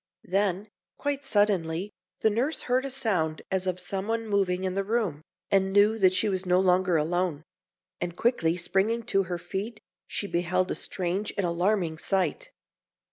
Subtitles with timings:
[0.23, 1.91] Then, quite suddenly,
[2.21, 6.15] the nurse heard a sound as of someone moving in the room, and knew that
[6.15, 7.43] she was no longer alone;
[7.99, 12.49] and quickly springing to her feet, she beheld a strange and alarming sight.